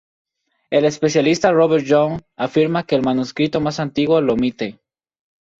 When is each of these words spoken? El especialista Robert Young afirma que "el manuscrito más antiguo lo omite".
El 0.71 0.85
especialista 0.85 1.51
Robert 1.51 1.85
Young 1.85 2.21
afirma 2.35 2.87
que 2.87 2.95
"el 2.95 3.03
manuscrito 3.03 3.61
más 3.61 3.79
antiguo 3.79 4.19
lo 4.19 4.33
omite". 4.33 4.79